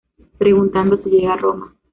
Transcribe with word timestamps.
Preguntando 0.39 0.97
se 0.97 1.09
llega 1.11 1.33
a 1.35 1.37
Roma 1.37 1.75